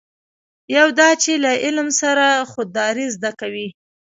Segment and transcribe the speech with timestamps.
[0.77, 3.67] یو دا چې له علم سره خودداري زده کوي.